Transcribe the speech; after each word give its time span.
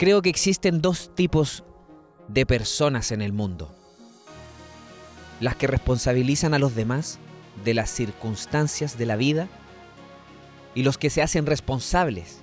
Creo 0.00 0.22
que 0.22 0.30
existen 0.30 0.80
dos 0.80 1.14
tipos 1.14 1.62
de 2.26 2.46
personas 2.46 3.12
en 3.12 3.20
el 3.20 3.34
mundo. 3.34 3.70
Las 5.40 5.56
que 5.56 5.66
responsabilizan 5.66 6.54
a 6.54 6.58
los 6.58 6.74
demás 6.74 7.18
de 7.66 7.74
las 7.74 7.90
circunstancias 7.90 8.96
de 8.96 9.04
la 9.04 9.16
vida 9.16 9.46
y 10.74 10.84
los 10.84 10.96
que 10.96 11.10
se 11.10 11.20
hacen 11.20 11.44
responsables 11.44 12.40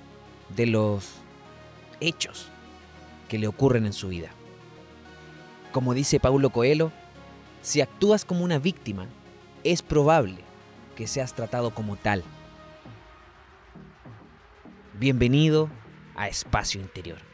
de 0.54 0.66
los 0.66 1.14
hechos 1.98 2.48
que 3.28 3.38
le 3.38 3.48
ocurren 3.48 3.86
en 3.86 3.92
su 3.92 4.06
vida. 4.06 4.30
Como 5.72 5.94
dice 5.94 6.20
Paulo 6.20 6.50
Coelho, 6.50 6.92
si 7.60 7.80
actúas 7.80 8.24
como 8.24 8.44
una 8.44 8.60
víctima, 8.60 9.08
es 9.64 9.82
probable 9.82 10.38
que 10.94 11.08
seas 11.08 11.34
tratado 11.34 11.74
como 11.74 11.96
tal. 11.96 12.22
Bienvenido 14.94 15.68
a 16.14 16.28
Espacio 16.28 16.80
Interior. 16.80 17.27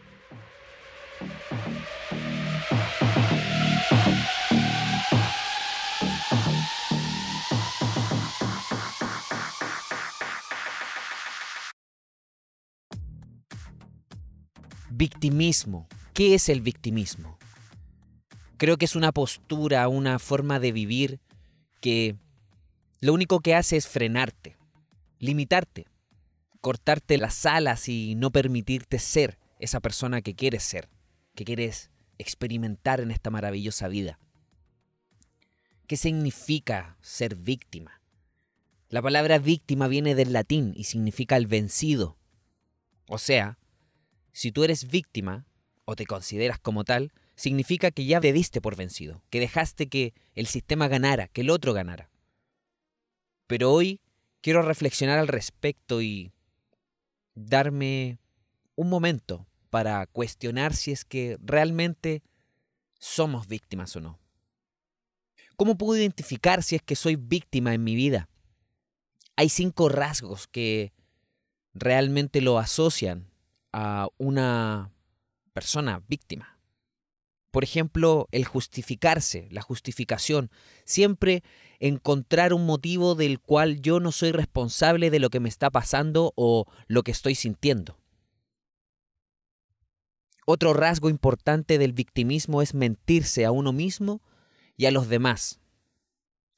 Victimismo. 14.91 15.89
¿Qué 16.13 16.35
es 16.35 16.49
el 16.49 16.61
victimismo? 16.61 17.39
Creo 18.57 18.77
que 18.77 18.85
es 18.85 18.97
una 18.97 19.13
postura, 19.13 19.89
una 19.89 20.19
forma 20.19 20.61
de 20.61 20.73
vivir 20.73 21.21
que 21.81 22.17
lo 23.01 23.13
único 23.13 23.41
que 23.41 23.55
hace 23.55 23.77
es 23.77 23.89
frenarte, 23.89 24.57
limitarte, 25.19 25.87
cortarte 26.61 27.19
las 27.19 27.45
alas 27.45 27.89
y 27.89 28.15
no 28.15 28.31
permitirte 28.31 28.99
ser 28.99 29.39
esa 29.59 29.81
persona 29.81 30.23
que 30.23 30.35
quieres 30.35 30.63
ser, 30.63 30.89
que 31.35 31.45
quieres 31.45 31.91
experimentar 32.19 33.01
en 33.01 33.11
esta 33.11 33.31
maravillosa 33.31 33.89
vida. 33.89 34.19
¿Qué 35.87 35.97
significa 35.97 36.97
ser 37.03 37.37
víctima? 37.37 38.01
La 38.89 39.03
palabra 39.03 39.39
víctima 39.39 39.89
viene 39.89 40.15
del 40.15 40.33
latín 40.33 40.73
y 40.77 40.85
significa 40.85 41.37
el 41.37 41.47
vencido. 41.47 42.17
O 43.09 43.19
sea, 43.19 43.59
si 44.35 44.51
tú 44.51 44.65
eres 44.65 44.89
víctima, 44.89 45.47
o 45.85 45.95
te 45.95 46.07
consideras 46.07 46.59
como 46.59 46.85
tal, 46.85 47.13
significa 47.37 47.93
que 47.93 48.05
ya 48.05 48.21
te 48.21 48.33
diste 48.33 48.61
por 48.61 48.75
vencido, 48.75 49.23
que 49.31 49.39
dejaste 49.39 49.89
que 49.89 50.13
el 50.35 50.47
sistema 50.47 50.89
ganara, 50.89 51.29
que 51.29 51.43
el 51.43 51.51
otro 51.51 51.73
ganara. 51.73 52.11
Pero 53.47 53.73
hoy 53.73 54.01
quiero 54.41 54.63
reflexionar 54.63 55.21
al 55.21 55.29
respecto 55.29 56.03
y 56.03 56.33
darme 57.35 58.19
un 58.75 58.89
momento 58.91 59.47
para 59.71 60.05
cuestionar 60.07 60.75
si 60.75 60.91
es 60.91 61.05
que 61.05 61.39
realmente 61.41 62.23
somos 62.99 63.47
víctimas 63.47 63.95
o 63.95 64.01
no. 64.01 64.19
¿Cómo 65.57 65.79
puedo 65.79 65.97
identificar 65.97 66.65
si 66.65 66.75
es 66.75 66.83
que 66.83 66.97
soy 66.97 67.15
víctima 67.15 67.73
en 67.73 67.85
mi 67.85 67.95
vida? 67.95 68.29
Hay 69.37 69.49
cinco 69.49 69.89
rasgos 69.89 70.49
que 70.49 70.93
realmente 71.73 72.41
lo 72.41 72.59
asocian 72.59 73.34
a 73.77 74.09
una 74.19 74.93
persona 75.53 76.01
víctima. 76.07 76.61
Por 77.51 77.65
ejemplo, 77.65 78.29
el 78.31 78.45
justificarse, 78.45 79.49
la 79.51 79.63
justificación, 79.63 80.51
siempre 80.85 81.43
encontrar 81.81 82.53
un 82.53 82.67
motivo 82.67 83.17
del 83.17 83.41
cual 83.41 83.81
yo 83.81 83.99
no 83.99 84.13
soy 84.13 84.31
responsable 84.31 85.11
de 85.11 85.19
lo 85.19 85.29
que 85.29 85.41
me 85.41 85.49
está 85.49 85.71
pasando 85.71 86.33
o 86.37 86.67
lo 86.87 87.03
que 87.03 87.11
estoy 87.11 87.35
sintiendo. 87.35 87.99
Otro 90.47 90.73
rasgo 90.73 91.09
importante 91.09 91.77
del 91.79 91.93
victimismo 91.93 92.63
es 92.63 92.75
mentirse 92.75 93.45
a 93.45 93.51
uno 93.51 93.73
mismo 93.73 94.23
y 94.77 94.87
a 94.87 94.93
los 94.93 95.09
demás. 95.09 95.59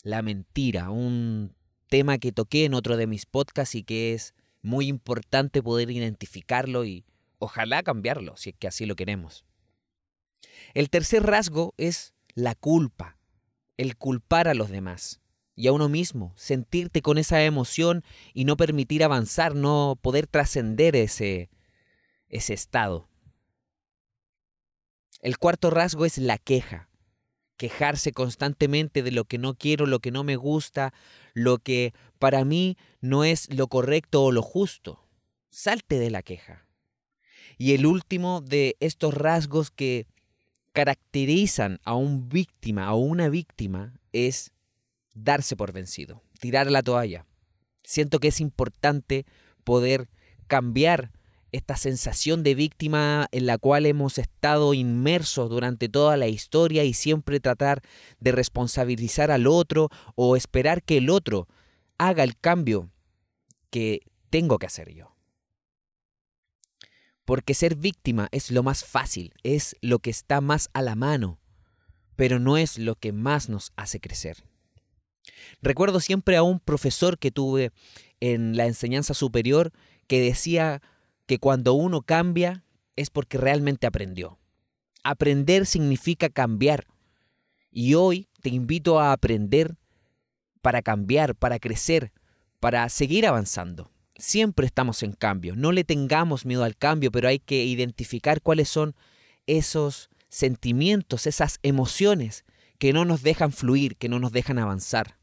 La 0.03 0.21
mentira, 0.21 0.91
un 0.91 1.55
tema 1.89 2.19
que 2.19 2.33
toqué 2.33 2.67
en 2.67 2.75
otro 2.75 2.99
de 2.99 3.07
mis 3.07 3.25
podcasts 3.25 3.75
y 3.75 3.85
que 3.85 4.13
es 4.13 4.35
muy 4.67 4.89
importante 4.89 5.63
poder 5.63 5.91
identificarlo 5.91 6.85
y 6.85 7.07
ojalá 7.39 7.83
cambiarlo, 7.83 8.37
si 8.37 8.51
es 8.51 8.57
que 8.57 8.67
así 8.67 8.85
lo 8.85 8.97
queremos. 8.97 9.45
El 10.75 10.91
tercer 10.91 11.23
rasgo 11.23 11.73
es 11.77 12.15
la 12.35 12.55
culpa, 12.55 13.17
el 13.77 13.97
culpar 13.97 14.49
a 14.49 14.55
los 14.55 14.69
demás 14.69 15.21
y 15.55 15.69
a 15.69 15.73
uno 15.73 15.89
mismo, 15.89 16.35
sentirte 16.37 17.01
con 17.01 17.17
esa 17.17 17.43
emoción 17.45 18.03
y 18.35 18.45
no 18.45 18.57
permitir 18.57 19.05
avanzar, 19.05 19.55
no 19.55 19.99
poder 20.03 20.27
trascender 20.27 20.97
ese, 20.97 21.49
ese 22.29 22.53
estado. 22.53 23.09
El 25.23 25.39
cuarto 25.39 25.71
rasgo 25.71 26.05
es 26.05 26.19
la 26.19 26.39
queja, 26.39 26.91
quejarse 27.57 28.13
constantemente 28.13 29.03
de 29.03 29.11
lo 29.11 29.25
que 29.25 29.39
no 29.39 29.55
quiero, 29.55 29.87
lo 29.87 30.01
que 30.01 30.11
no 30.11 30.25
me 30.25 30.37
gusta, 30.37 30.93
lo 31.35 31.59
que 31.59 31.95
para 32.19 32.45
mí 32.45 32.77
no 33.01 33.25
es 33.25 33.53
lo 33.53 33.69
correcto 33.69 34.25
o 34.25 34.33
lo 34.33 34.43
justo. 34.43 35.03
Salte 35.51 35.99
de 35.99 36.11
la 36.11 36.23
queja. 36.23 36.67
Y 37.59 37.73
el 37.73 37.87
último 37.87 38.41
de 38.41 38.77
estos 38.81 39.15
rasgos 39.15 39.71
que 39.71 40.07
caracterizan 40.73 41.81
a 41.85 41.95
un 41.95 42.29
víctima 42.29 42.93
o 42.93 42.99
una 42.99 43.31
víctima 43.31 43.99
es 44.13 44.53
darse 45.15 45.57
por 45.57 45.73
vencido, 45.73 46.23
tirar 46.39 46.71
la 46.71 46.83
toalla. 46.83 47.25
Siento 47.83 48.21
que 48.21 48.29
es 48.29 48.41
importante 48.41 49.25
poder 49.65 50.09
cambiar 50.47 51.13
esta 51.57 51.77
sensación 51.77 52.43
de 52.43 52.55
víctima 52.55 53.29
en 53.33 53.47
la 53.47 53.59
cual 53.59 53.87
hemos 53.87 54.19
estado 54.19 54.75
inmersos 54.75 55.51
durante 55.51 55.89
toda 55.89 56.17
la 56.17 56.29
historia 56.29 56.85
y 56.85 56.95
siempre 56.95 57.41
tratar 57.41 57.83
de 58.21 58.33
responsabilizar 58.33 59.31
al 59.31 59.47
otro 59.47 59.89
o 60.15 60.37
esperar 60.37 60.83
que 60.83 60.99
el 60.99 61.11
otro 61.11 61.49
haga 61.99 62.25
el 62.25 62.37
cambio 62.37 62.91
que 63.71 64.01
tengo 64.31 64.59
que 64.59 64.67
hacer 64.67 64.93
yo. 64.93 65.17
Porque 67.25 67.55
ser 67.55 67.75
víctima 67.75 68.29
es 68.31 68.51
lo 68.51 68.63
más 68.63 68.85
fácil, 68.85 69.35
es 69.43 69.77
lo 69.81 69.99
que 69.99 70.11
está 70.11 70.41
más 70.41 70.69
a 70.75 70.83
la 70.83 70.95
mano, 70.95 71.41
pero 72.15 72.39
no 72.39 72.57
es 72.57 72.79
lo 72.79 72.95
que 72.95 73.13
más 73.13 73.49
nos 73.49 73.73
hace 73.77 74.01
crecer. 74.01 74.45
Recuerdo 75.61 76.01
siempre 76.01 76.37
a 76.37 76.43
un 76.43 76.61
profesor 76.61 77.19
que 77.19 77.31
tuve 77.31 77.73
en 78.21 78.57
la 78.57 78.67
enseñanza 78.67 79.15
superior 79.15 79.73
que 80.07 80.21
decía 80.21 80.83
que 81.27 81.39
cuando 81.39 81.75
uno 81.75 82.03
cambia 82.03 82.65
es 82.95 83.11
porque 83.11 83.39
realmente 83.39 83.87
aprendió. 83.87 84.39
Aprender 85.03 85.67
significa 85.67 86.29
cambiar. 86.29 86.87
Y 87.71 87.95
hoy 87.95 88.29
te 88.41 88.49
invito 88.49 88.99
a 88.99 89.13
aprender 89.13 89.77
para 90.63 90.83
cambiar, 90.83 91.35
para 91.35 91.59
crecer, 91.59 92.13
para 92.59 92.89
seguir 92.89 93.27
avanzando. 93.27 93.91
Siempre 94.17 94.67
estamos 94.67 95.03
en 95.03 95.13
cambio. 95.13 95.55
No 95.57 95.73
le 95.73 95.85
tengamos 95.85 96.47
miedo 96.47 96.65
al 96.65 96.77
cambio, 96.77 97.13
pero 97.13 97.29
hay 97.29 97.39
que 97.39 97.65
identificar 97.65 98.41
cuáles 98.41 98.69
son 98.69 98.95
esos 99.47 100.09
sentimientos, 100.29 101.27
esas 101.27 101.59
emociones 101.63 102.45
que 102.79 102.93
no 102.93 103.05
nos 103.05 103.23
dejan 103.23 103.53
fluir, 103.53 103.97
que 103.97 104.09
no 104.09 104.19
nos 104.19 104.33
dejan 104.33 104.59
avanzar. 104.59 105.19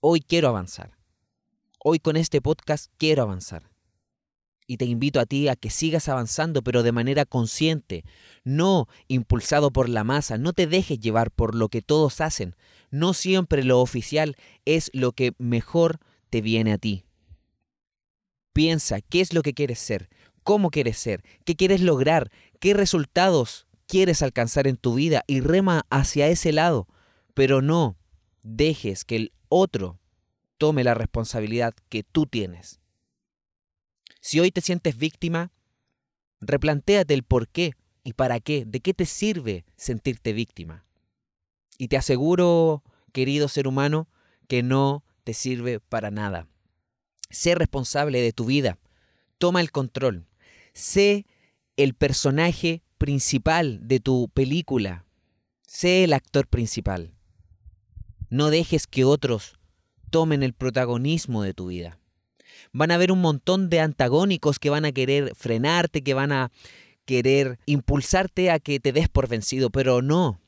Hoy 0.00 0.20
quiero 0.20 0.48
avanzar. 0.48 0.96
Hoy 1.78 1.98
con 1.98 2.16
este 2.16 2.40
podcast 2.40 2.90
quiero 2.98 3.22
avanzar. 3.22 3.73
Y 4.66 4.78
te 4.78 4.86
invito 4.86 5.20
a 5.20 5.26
ti 5.26 5.48
a 5.48 5.56
que 5.56 5.68
sigas 5.70 6.08
avanzando, 6.08 6.62
pero 6.62 6.82
de 6.82 6.92
manera 6.92 7.26
consciente, 7.26 8.04
no 8.44 8.88
impulsado 9.08 9.70
por 9.70 9.88
la 9.88 10.04
masa, 10.04 10.38
no 10.38 10.52
te 10.52 10.66
dejes 10.66 10.98
llevar 10.98 11.30
por 11.30 11.54
lo 11.54 11.68
que 11.68 11.82
todos 11.82 12.20
hacen. 12.20 12.56
No 12.90 13.12
siempre 13.12 13.62
lo 13.62 13.80
oficial 13.80 14.36
es 14.64 14.90
lo 14.94 15.12
que 15.12 15.32
mejor 15.38 16.00
te 16.30 16.40
viene 16.40 16.72
a 16.72 16.78
ti. 16.78 17.04
Piensa 18.54 19.00
qué 19.00 19.20
es 19.20 19.34
lo 19.34 19.42
que 19.42 19.52
quieres 19.52 19.80
ser, 19.80 20.08
cómo 20.42 20.70
quieres 20.70 20.96
ser, 20.96 21.22
qué 21.44 21.56
quieres 21.56 21.80
lograr, 21.80 22.30
qué 22.60 22.72
resultados 22.72 23.66
quieres 23.86 24.22
alcanzar 24.22 24.66
en 24.66 24.76
tu 24.76 24.94
vida 24.94 25.24
y 25.26 25.40
rema 25.40 25.86
hacia 25.90 26.28
ese 26.28 26.52
lado, 26.52 26.86
pero 27.34 27.60
no 27.60 27.96
dejes 28.42 29.04
que 29.04 29.16
el 29.16 29.32
otro 29.48 29.98
tome 30.56 30.84
la 30.84 30.94
responsabilidad 30.94 31.74
que 31.88 32.04
tú 32.04 32.26
tienes. 32.26 32.80
Si 34.24 34.40
hoy 34.40 34.50
te 34.50 34.62
sientes 34.62 34.96
víctima, 34.96 35.52
replantéate 36.40 37.12
el 37.12 37.24
por 37.24 37.46
qué 37.46 37.74
y 38.04 38.14
para 38.14 38.40
qué, 38.40 38.64
de 38.64 38.80
qué 38.80 38.94
te 38.94 39.04
sirve 39.04 39.66
sentirte 39.76 40.32
víctima. 40.32 40.86
Y 41.76 41.88
te 41.88 41.98
aseguro, 41.98 42.82
querido 43.12 43.48
ser 43.48 43.68
humano, 43.68 44.08
que 44.48 44.62
no 44.62 45.04
te 45.24 45.34
sirve 45.34 45.78
para 45.78 46.10
nada. 46.10 46.48
Sé 47.28 47.54
responsable 47.54 48.22
de 48.22 48.32
tu 48.32 48.46
vida. 48.46 48.78
Toma 49.36 49.60
el 49.60 49.70
control. 49.70 50.26
Sé 50.72 51.26
el 51.76 51.92
personaje 51.92 52.82
principal 52.96 53.86
de 53.86 54.00
tu 54.00 54.30
película. 54.30 55.04
Sé 55.66 56.02
el 56.02 56.14
actor 56.14 56.48
principal. 56.48 57.12
No 58.30 58.48
dejes 58.48 58.86
que 58.86 59.04
otros 59.04 59.58
tomen 60.08 60.42
el 60.42 60.54
protagonismo 60.54 61.42
de 61.42 61.52
tu 61.52 61.66
vida 61.66 62.00
van 62.74 62.90
a 62.90 62.96
haber 62.96 63.12
un 63.12 63.20
montón 63.20 63.70
de 63.70 63.80
antagónicos 63.80 64.58
que 64.58 64.68
van 64.68 64.84
a 64.84 64.92
querer 64.92 65.32
frenarte, 65.36 66.02
que 66.02 66.12
van 66.12 66.32
a 66.32 66.50
querer 67.06 67.58
impulsarte 67.66 68.50
a 68.50 68.58
que 68.58 68.80
te 68.80 68.92
des 68.92 69.08
por 69.08 69.28
vencido, 69.28 69.70
pero 69.70 70.02
no. 70.02 70.40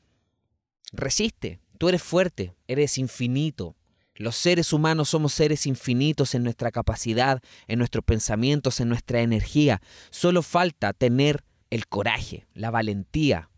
Resiste, 0.91 1.59
tú 1.79 1.89
eres 1.89 2.03
fuerte, 2.03 2.53
eres 2.67 2.97
infinito. 2.97 3.75
Los 4.13 4.35
seres 4.35 4.73
humanos 4.73 5.09
somos 5.09 5.33
seres 5.33 5.65
infinitos 5.65 6.35
en 6.35 6.43
nuestra 6.43 6.71
capacidad, 6.71 7.41
en 7.67 7.79
nuestros 7.79 8.03
pensamientos, 8.03 8.81
en 8.81 8.89
nuestra 8.89 9.21
energía. 9.21 9.81
Solo 10.09 10.41
falta 10.41 10.91
tener 10.93 11.43
el 11.69 11.87
coraje, 11.87 12.45
la 12.53 12.71
valentía 12.71 13.49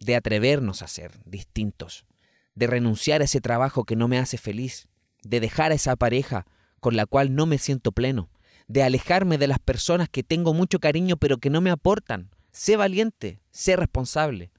de 0.00 0.16
atrevernos 0.16 0.82
a 0.82 0.88
ser 0.88 1.12
distintos, 1.26 2.06
de 2.54 2.66
renunciar 2.66 3.20
a 3.20 3.26
ese 3.26 3.40
trabajo 3.40 3.84
que 3.84 3.94
no 3.94 4.08
me 4.08 4.18
hace 4.18 4.36
feliz, 4.36 4.88
de 5.22 5.38
dejar 5.38 5.70
a 5.70 5.76
esa 5.76 5.94
pareja 5.94 6.46
con 6.80 6.96
la 6.96 7.06
cual 7.06 7.34
no 7.34 7.46
me 7.46 7.58
siento 7.58 7.92
pleno, 7.92 8.30
de 8.68 8.82
alejarme 8.82 9.38
de 9.38 9.46
las 9.46 9.58
personas 9.58 10.08
que 10.08 10.22
tengo 10.22 10.54
mucho 10.54 10.80
cariño 10.80 11.16
pero 11.16 11.38
que 11.38 11.50
no 11.50 11.60
me 11.60 11.70
aportan. 11.70 12.30
Sé 12.52 12.76
valiente, 12.76 13.40
sé 13.50 13.76
responsable. 13.76 14.50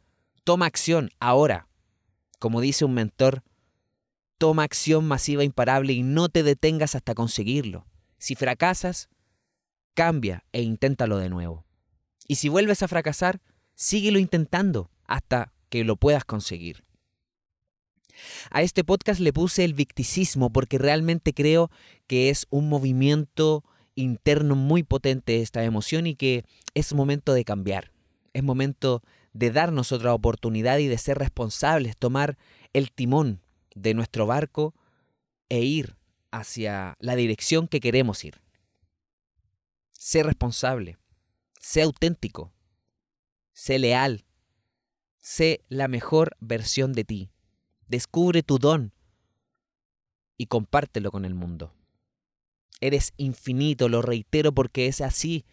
Toma 0.44 0.66
acción 0.66 1.10
ahora. 1.20 1.68
Como 2.40 2.62
dice 2.62 2.86
un 2.86 2.94
mentor, 2.94 3.44
toma 4.38 4.64
acción 4.64 5.08
masiva 5.08 5.44
imparable 5.44 5.94
y 5.94 6.04
no 6.04 6.30
te 6.30 6.44
detengas 6.44 6.96
hasta 6.96 7.16
conseguirlo. 7.16 7.88
Si 8.20 8.36
fracasas, 8.36 9.10
cambia 9.94 10.46
e 10.52 10.62
inténtalo 10.62 11.18
de 11.18 11.30
nuevo. 11.30 11.66
Y 12.28 12.36
si 12.36 12.50
vuelves 12.50 12.84
a 12.84 12.88
fracasar, 12.88 13.42
síguelo 13.74 14.20
intentando 14.20 14.92
hasta 15.06 15.54
que 15.70 15.84
lo 15.84 15.96
puedas 15.96 16.24
conseguir. 16.24 16.87
A 18.52 18.62
este 18.62 18.84
podcast 18.84 19.20
le 19.20 19.34
puse 19.34 19.64
el 19.64 19.74
victicismo 19.74 20.52
porque 20.52 20.78
realmente 20.78 21.34
creo 21.34 21.70
que 22.08 22.30
es 22.30 22.48
un 22.50 22.70
movimiento 22.70 23.64
interno 23.96 24.56
muy 24.56 24.84
potente 24.84 25.42
esta 25.42 25.64
emoción 25.64 26.08
y 26.08 26.16
que 26.16 26.46
es 26.74 26.94
momento 26.94 27.34
de 27.34 27.44
cambiar. 27.44 27.92
Es 28.34 28.44
momento 28.44 29.02
de 29.34 29.52
darnos 29.52 29.92
otra 29.92 30.14
oportunidad 30.14 30.78
y 30.78 30.88
de 30.88 30.98
ser 30.98 31.18
responsables, 31.18 31.98
tomar 31.98 32.38
el 32.74 32.92
timón 32.92 33.42
de 33.76 33.94
nuestro 33.94 34.26
barco 34.26 34.74
e 35.50 35.62
ir 35.62 35.96
hacia 36.32 36.96
la 37.00 37.16
dirección 37.16 37.68
que 37.68 37.80
queremos 37.80 38.24
ir. 38.24 38.42
Sé 39.94 40.24
responsable, 40.24 40.98
sé 41.60 41.82
auténtico, 41.82 42.54
sé 43.54 43.80
leal, 43.80 44.26
sé 45.20 45.62
la 45.70 45.88
mejor 45.88 46.36
versión 46.40 46.94
de 46.94 47.04
ti. 47.04 47.30
Descubre 47.88 48.44
tu 48.44 48.60
don 48.60 48.92
y 50.38 50.48
compártelo 50.48 51.12
con 51.12 51.26
el 51.26 51.34
mundo. 51.34 51.74
Eres 52.80 53.14
infinito, 53.18 53.90
lo 53.90 54.02
reitero 54.02 54.52
porque 54.52 54.88
es 54.88 55.02
así. 55.02 55.46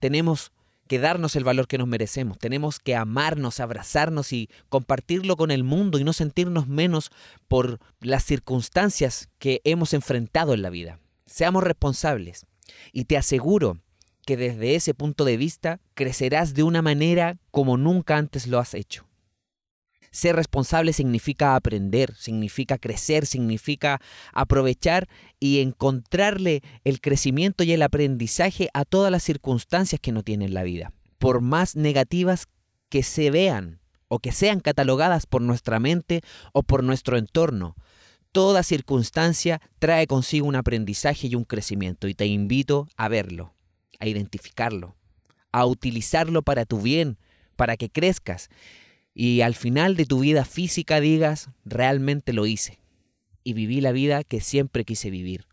Tenemos 0.00 0.52
que 0.88 0.98
darnos 0.98 1.36
el 1.36 1.44
valor 1.44 1.66
que 1.66 1.78
nos 1.78 1.88
merecemos. 1.88 2.38
Tenemos 2.38 2.78
que 2.78 2.96
amarnos, 2.96 3.60
abrazarnos 3.60 4.32
y 4.32 4.50
compartirlo 4.68 5.36
con 5.36 5.50
el 5.50 5.64
mundo 5.64 5.98
y 5.98 6.04
no 6.04 6.12
sentirnos 6.12 6.66
menos 6.66 7.10
por 7.48 7.78
las 8.00 8.24
circunstancias 8.24 9.28
que 9.38 9.60
hemos 9.64 9.94
enfrentado 9.94 10.52
en 10.52 10.62
la 10.62 10.70
vida. 10.70 11.00
Seamos 11.26 11.62
responsables. 11.62 12.46
Y 12.92 13.04
te 13.04 13.16
aseguro 13.16 13.78
que 14.26 14.36
desde 14.36 14.74
ese 14.74 14.94
punto 14.94 15.24
de 15.24 15.36
vista 15.36 15.80
crecerás 15.94 16.54
de 16.54 16.62
una 16.62 16.82
manera 16.82 17.38
como 17.50 17.76
nunca 17.76 18.16
antes 18.16 18.46
lo 18.46 18.58
has 18.58 18.74
hecho. 18.74 19.06
Ser 20.14 20.36
responsable 20.36 20.92
significa 20.92 21.56
aprender, 21.56 22.14
significa 22.14 22.78
crecer, 22.78 23.26
significa 23.26 24.00
aprovechar 24.32 25.08
y 25.40 25.58
encontrarle 25.58 26.62
el 26.84 27.00
crecimiento 27.00 27.64
y 27.64 27.72
el 27.72 27.82
aprendizaje 27.82 28.68
a 28.74 28.84
todas 28.84 29.10
las 29.10 29.24
circunstancias 29.24 30.00
que 30.00 30.12
no 30.12 30.22
tienen 30.22 30.54
la 30.54 30.62
vida. 30.62 30.92
Por 31.18 31.40
más 31.40 31.74
negativas 31.74 32.46
que 32.90 33.02
se 33.02 33.32
vean 33.32 33.80
o 34.06 34.20
que 34.20 34.30
sean 34.30 34.60
catalogadas 34.60 35.26
por 35.26 35.42
nuestra 35.42 35.80
mente 35.80 36.20
o 36.52 36.62
por 36.62 36.84
nuestro 36.84 37.18
entorno, 37.18 37.74
toda 38.30 38.62
circunstancia 38.62 39.60
trae 39.80 40.06
consigo 40.06 40.46
un 40.46 40.54
aprendizaje 40.54 41.26
y 41.26 41.34
un 41.34 41.42
crecimiento 41.42 42.06
y 42.06 42.14
te 42.14 42.26
invito 42.26 42.86
a 42.96 43.08
verlo, 43.08 43.52
a 43.98 44.06
identificarlo, 44.06 44.94
a 45.50 45.66
utilizarlo 45.66 46.42
para 46.42 46.66
tu 46.66 46.80
bien, 46.80 47.18
para 47.56 47.76
que 47.76 47.90
crezcas 47.90 48.48
y 49.14 49.42
al 49.42 49.54
final 49.54 49.96
de 49.96 50.06
tu 50.06 50.20
vida 50.20 50.44
física 50.44 51.00
digas, 51.00 51.48
realmente 51.64 52.32
lo 52.32 52.46
hice 52.46 52.80
y 53.44 53.52
viví 53.52 53.80
la 53.80 53.92
vida 53.92 54.24
que 54.24 54.40
siempre 54.40 54.84
quise 54.84 55.10
vivir. 55.10 55.46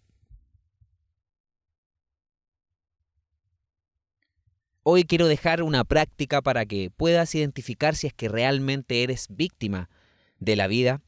Hoy 4.84 5.04
quiero 5.04 5.28
dejar 5.28 5.62
una 5.62 5.84
práctica 5.84 6.42
para 6.42 6.66
que 6.66 6.90
puedas 6.90 7.36
identificar 7.36 7.96
si 7.96 8.08
es 8.08 8.14
que 8.14 8.30
realmente 8.30 9.04
eres 9.04 9.28
víctima 9.30 9.92
de 10.40 10.56
la 10.56 10.66
vida 10.66 11.02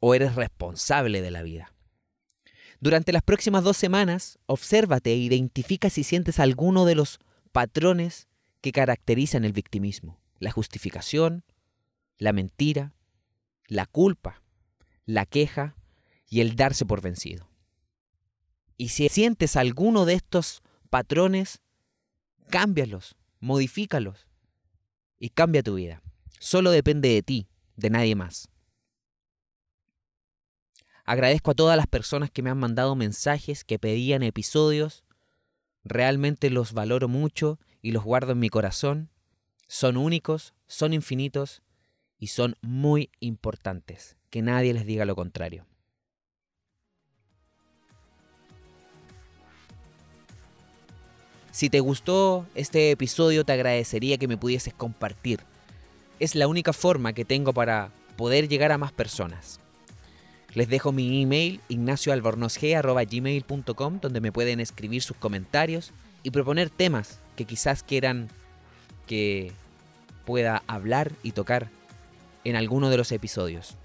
o 0.00 0.14
eres 0.14 0.34
responsable 0.34 1.20
de 1.20 1.30
la 1.30 1.42
vida. 1.42 1.74
Durante 2.80 3.12
las 3.12 3.22
próximas 3.22 3.64
dos 3.64 3.76
semanas, 3.76 4.38
obsérvate 4.46 5.10
e 5.10 5.16
identifica 5.16 5.90
si 5.90 6.04
sientes 6.04 6.38
alguno 6.38 6.86
de 6.86 6.94
los 6.94 7.18
patrones 7.52 8.28
que 8.62 8.72
caracterizan 8.72 9.44
el 9.44 9.52
victimismo, 9.52 10.18
la 10.38 10.50
justificación, 10.50 11.44
la 12.18 12.32
mentira, 12.32 12.92
la 13.66 13.86
culpa, 13.86 14.42
la 15.06 15.24
queja 15.24 15.76
y 16.28 16.40
el 16.40 16.56
darse 16.56 16.84
por 16.84 17.00
vencido. 17.00 17.48
Y 18.76 18.90
si 18.90 19.08
sientes 19.08 19.56
alguno 19.56 20.04
de 20.04 20.14
estos 20.14 20.62
patrones, 20.90 21.60
cámbialos, 22.50 23.16
modifícalos 23.40 24.26
y 25.18 25.30
cambia 25.30 25.62
tu 25.62 25.74
vida. 25.74 26.02
Solo 26.38 26.70
depende 26.70 27.08
de 27.08 27.22
ti, 27.22 27.48
de 27.76 27.90
nadie 27.90 28.14
más. 28.14 28.48
Agradezco 31.04 31.52
a 31.52 31.54
todas 31.54 31.76
las 31.76 31.86
personas 31.86 32.30
que 32.30 32.42
me 32.42 32.50
han 32.50 32.58
mandado 32.58 32.94
mensajes, 32.94 33.64
que 33.64 33.78
pedían 33.78 34.22
episodios. 34.22 35.04
Realmente 35.82 36.50
los 36.50 36.74
valoro 36.74 37.08
mucho 37.08 37.58
y 37.80 37.92
los 37.92 38.04
guardo 38.04 38.32
en 38.32 38.38
mi 38.38 38.50
corazón. 38.50 39.10
Son 39.66 39.96
únicos, 39.96 40.54
son 40.66 40.92
infinitos 40.92 41.62
y 42.18 42.28
son 42.28 42.56
muy 42.60 43.10
importantes. 43.20 44.16
Que 44.30 44.42
nadie 44.42 44.74
les 44.74 44.84
diga 44.84 45.04
lo 45.04 45.14
contrario. 45.16 45.64
Si 51.50 51.70
te 51.70 51.80
gustó 51.80 52.46
este 52.54 52.92
episodio 52.92 53.44
te 53.44 53.52
agradecería 53.52 54.18
que 54.18 54.28
me 54.28 54.36
pudieses 54.36 54.74
compartir. 54.74 55.40
Es 56.20 56.36
la 56.36 56.46
única 56.46 56.72
forma 56.72 57.14
que 57.14 57.24
tengo 57.24 57.52
para 57.52 57.90
poder 58.16 58.48
llegar 58.48 58.70
a 58.70 58.78
más 58.78 58.92
personas. 58.92 59.58
Les 60.54 60.68
dejo 60.68 60.92
mi 60.92 61.20
email 61.22 61.60
ignacioalbornosg.gmail.com 61.68 64.00
donde 64.00 64.20
me 64.20 64.30
pueden 64.32 64.60
escribir 64.60 65.02
sus 65.02 65.16
comentarios 65.16 65.92
y 66.22 66.30
proponer 66.30 66.70
temas 66.70 67.18
que 67.36 67.44
quizás 67.44 67.82
quieran 67.82 68.28
que 69.06 69.52
pueda 70.24 70.62
hablar 70.66 71.12
y 71.22 71.32
tocar 71.32 71.68
en 72.48 72.56
alguno 72.56 72.90
de 72.90 72.96
los 72.96 73.12
episodios. 73.12 73.76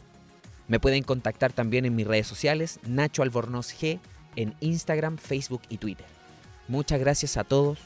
Me 0.68 0.80
pueden 0.80 1.04
contactar 1.04 1.52
también 1.52 1.86
en 1.86 1.96
mis 1.96 2.08
redes 2.08 2.28
sociales, 2.28 2.80
Nacho 2.88 3.22
Albornoz 3.22 3.74
G, 3.74 4.00
en 4.36 4.56
Instagram, 4.62 5.18
Facebook 5.18 5.62
y 5.70 5.78
Twitter. 5.78 6.06
Muchas 6.68 7.00
gracias 7.00 7.38
a 7.38 7.44
todos 7.44 7.80